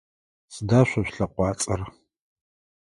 Сыда 0.53 0.81
шъо 0.89 1.01
шъулъэкъуацӏэр? 1.07 1.81